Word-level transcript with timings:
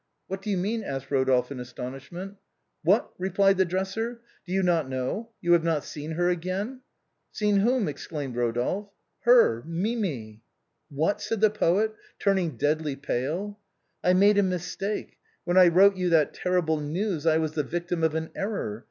"What 0.29 0.41
do 0.41 0.49
you 0.49 0.57
mean?" 0.57 0.83
asked 0.83 1.09
Eodolphe 1.11 1.51
in 1.51 1.59
astonishment." 1.59 2.37
What," 2.83 3.11
replied 3.19 3.57
the 3.59 3.65
dresser," 3.65 4.19
do 4.47 4.51
you 4.51 4.63
not 4.63 4.89
know? 4.89 5.29
you 5.41 5.53
have 5.53 5.63
not 5.63 5.83
seen 5.83 6.13
her 6.13 6.27
again?"" 6.27 6.81
Seen 7.39 7.57
whom?" 7.57 7.87
exclaimed 7.87 8.33
Eodolphe." 8.35 8.89
Her, 9.29 9.61
Mimi."" 9.67 10.41
What," 10.89 11.21
said 11.21 11.39
the 11.39 11.51
poet, 11.51 11.93
turning 12.17 12.57
deadly 12.57 12.95
pale." 12.95 13.59
I 14.03 14.13
made 14.13 14.39
a 14.39 14.41
mistake. 14.41 15.19
When 15.43 15.55
I 15.59 15.67
wrote 15.67 15.97
you 15.97 16.09
that 16.09 16.33
terrible 16.33 16.79
news 16.79 17.27
I 17.27 17.37
was 17.37 17.51
the 17.51 17.61
victim 17.61 18.03
of 18.03 18.15
an 18.15 18.31
error. 18.35 18.79